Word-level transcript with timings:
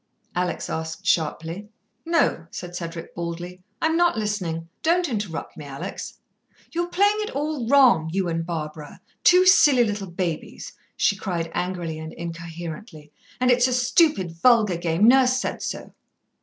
Alex 0.35 0.67
asked 0.67 1.05
sharply. 1.05 1.69
"No," 2.07 2.47
said 2.49 2.75
Cedric 2.75 3.13
baldly. 3.13 3.61
"I'm 3.83 3.95
not 3.95 4.17
listening. 4.17 4.67
Don't 4.81 5.07
interrupt 5.07 5.55
me, 5.55 5.65
Alex." 5.65 6.17
"You're 6.71 6.87
playing 6.87 7.17
it 7.19 7.29
all 7.35 7.67
wrong 7.67 8.09
you 8.11 8.27
and 8.27 8.43
Barbara. 8.43 8.99
Two 9.23 9.45
silly 9.45 9.83
little 9.83 10.09
babies," 10.09 10.73
she 10.97 11.15
cried 11.15 11.51
angrily 11.53 11.99
and 11.99 12.13
incoherently. 12.13 13.11
"And 13.39 13.51
it's 13.51 13.67
a 13.67 13.73
stupid, 13.73 14.31
vulgar 14.31 14.77
game. 14.77 15.07
Nurse 15.07 15.37
said 15.39 15.61
so." 15.61 15.93